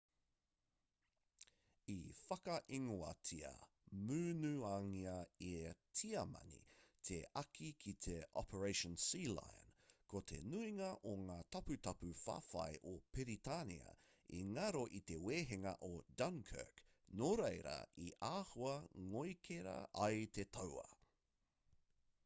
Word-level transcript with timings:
i 1.95 1.95
whakaingoatia 2.29 3.49
munangia 4.07 5.13
e 5.49 5.59
tiamani 5.99 6.61
te 7.09 7.19
āki 7.41 7.67
ki 7.85 7.93
te 8.07 8.15
operation 8.43 8.97
sealion 9.09 9.67
ko 10.15 10.23
te 10.33 10.39
nuinga 10.55 10.89
o 11.13 11.15
ngā 11.27 11.37
taputapu 11.57 12.11
whawhai 12.23 12.73
o 12.95 12.95
piritania 13.19 13.95
i 14.41 14.41
ngaro 14.57 14.83
i 15.01 15.05
te 15.13 15.21
wehenga 15.29 15.77
o 15.91 15.93
dunkirk 16.23 16.85
nō 17.21 17.31
reira 17.45 17.77
i 18.09 18.11
āhua 18.33 18.75
ngoikera 19.11 19.77
ai 20.09 20.25
te 20.39 20.51
tauā 20.61 20.89